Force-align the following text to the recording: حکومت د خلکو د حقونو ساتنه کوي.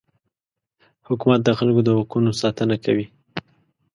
حکومت 1.07 1.41
د 1.43 1.49
خلکو 1.57 1.81
د 1.85 1.89
حقونو 1.97 2.31
ساتنه 2.41 2.75
کوي. 2.85 3.05